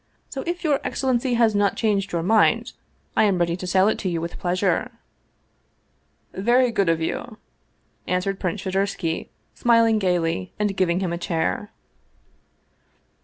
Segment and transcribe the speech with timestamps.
[0.31, 2.71] So, if your excellency has not changed your mind,
[3.15, 4.89] I am ready to sell it to you with pleasure.""
[6.49, 7.37] Very good of you,"
[8.07, 11.69] answered Prince Shadursky, smil ing gayly, and giving him a chair.